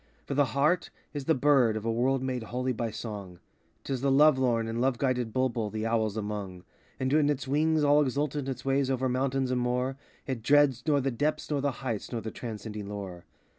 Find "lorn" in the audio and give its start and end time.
4.39-4.67